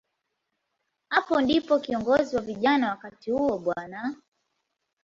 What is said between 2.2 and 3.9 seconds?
wa vijana wakati huo, Bw.